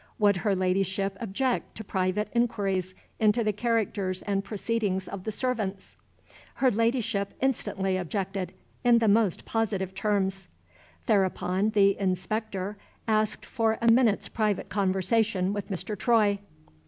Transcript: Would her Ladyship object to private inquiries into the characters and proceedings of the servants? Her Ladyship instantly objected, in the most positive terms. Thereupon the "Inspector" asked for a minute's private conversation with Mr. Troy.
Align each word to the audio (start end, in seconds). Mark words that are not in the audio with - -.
Would 0.17 0.37
her 0.37 0.55
Ladyship 0.55 1.15
object 1.21 1.75
to 1.77 1.83
private 1.83 2.27
inquiries 2.33 2.95
into 3.19 3.43
the 3.43 3.53
characters 3.53 4.23
and 4.23 4.43
proceedings 4.43 5.07
of 5.07 5.25
the 5.25 5.31
servants? 5.31 5.95
Her 6.55 6.71
Ladyship 6.71 7.35
instantly 7.39 7.97
objected, 7.97 8.51
in 8.83 8.97
the 8.97 9.07
most 9.07 9.45
positive 9.45 9.93
terms. 9.93 10.47
Thereupon 11.05 11.69
the 11.69 11.99
"Inspector" 11.99 12.77
asked 13.07 13.45
for 13.45 13.77
a 13.79 13.91
minute's 13.91 14.27
private 14.27 14.69
conversation 14.69 15.53
with 15.53 15.69
Mr. 15.69 15.95
Troy. 15.95 16.39